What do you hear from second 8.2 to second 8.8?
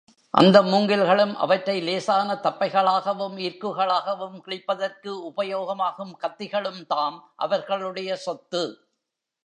சொத்து.